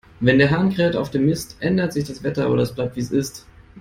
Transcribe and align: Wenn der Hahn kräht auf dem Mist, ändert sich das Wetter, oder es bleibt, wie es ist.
Wenn 0.19 0.39
der 0.39 0.49
Hahn 0.49 0.71
kräht 0.73 0.95
auf 0.95 1.11
dem 1.11 1.27
Mist, 1.27 1.57
ändert 1.59 1.93
sich 1.93 2.05
das 2.05 2.23
Wetter, 2.23 2.49
oder 2.49 2.63
es 2.63 2.73
bleibt, 2.73 2.95
wie 2.95 3.01
es 3.01 3.11
ist. 3.11 3.45